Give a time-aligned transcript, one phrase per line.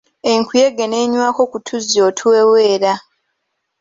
[0.31, 2.93] Enkuyege n'enywako kutuzzi otuweweera.